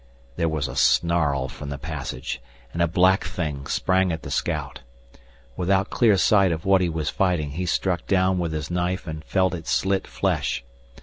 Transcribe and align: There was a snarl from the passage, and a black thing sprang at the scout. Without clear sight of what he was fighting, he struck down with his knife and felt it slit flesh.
There 0.35 0.49
was 0.49 0.67
a 0.67 0.75
snarl 0.75 1.47
from 1.47 1.69
the 1.69 1.77
passage, 1.77 2.41
and 2.73 2.81
a 2.81 2.87
black 2.87 3.23
thing 3.23 3.67
sprang 3.67 4.11
at 4.11 4.23
the 4.23 4.31
scout. 4.31 4.79
Without 5.55 5.91
clear 5.91 6.17
sight 6.17 6.51
of 6.51 6.65
what 6.65 6.81
he 6.81 6.89
was 6.89 7.11
fighting, 7.11 7.51
he 7.51 7.67
struck 7.67 8.07
down 8.07 8.39
with 8.39 8.51
his 8.51 8.71
knife 8.71 9.05
and 9.05 9.23
felt 9.23 9.53
it 9.53 9.67
slit 9.67 10.07
flesh. 10.07 10.63